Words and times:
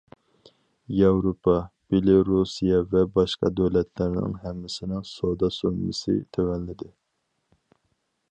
ياۋروپا، 0.99 1.53
بېلورۇسىيە 1.93 2.79
ۋە 2.93 3.03
باشقا 3.19 3.51
دۆلەتلەرنىڭ 3.59 4.33
ھەممىسىنىڭ 4.45 5.05
سودا 5.11 5.51
سوممىسى 5.59 6.17
تۆۋەنلىدى. 6.39 6.89